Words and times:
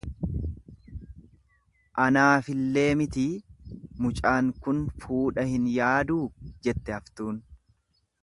Anaafillee 2.05 2.87
mitii 3.01 3.27
mucaan 4.05 4.49
kun 4.67 4.81
fuudha 5.05 5.47
hin 5.53 5.67
yaaduu 5.77 6.19
jette 6.69 6.97
haftuun. 6.99 7.39